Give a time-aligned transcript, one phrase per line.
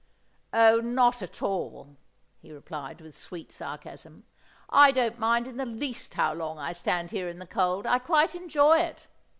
[0.51, 1.95] "Oh, not at all!"
[2.41, 4.23] he replied, with sweet sarcasm.
[4.67, 7.85] "I don't mind in the least how long I stand here in the cold.
[7.85, 9.07] I quite enjoy it."